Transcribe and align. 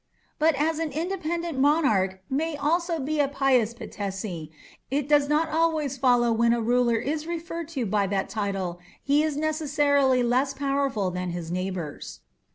But 0.39 0.55
as 0.55 0.79
an 0.79 0.91
independent 0.91 1.59
monarch 1.59 2.23
may 2.27 2.57
also 2.57 2.97
be 2.97 3.19
a 3.19 3.27
pious 3.27 3.75
Patesi, 3.75 4.49
it 4.89 5.07
does 5.07 5.29
not 5.29 5.49
always 5.49 5.95
follow 5.95 6.31
when 6.31 6.53
a 6.53 6.59
ruler 6.59 6.95
is 6.95 7.27
referred 7.27 7.67
to 7.77 7.85
by 7.85 8.07
that 8.07 8.27
title 8.27 8.79
he 9.03 9.21
is 9.21 9.37
necessarily 9.37 10.23
less 10.23 10.55
powerful 10.55 11.11
than 11.11 11.29
his 11.29 11.51
neighbours. 11.51 12.21